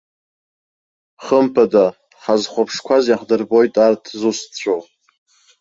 [1.23, 1.85] Хымԥада,
[2.21, 4.81] ҳазхәаԥшқәаз иахдырбоит арҭ зусҭцәоу.